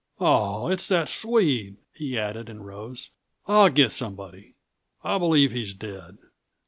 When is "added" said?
2.17-2.49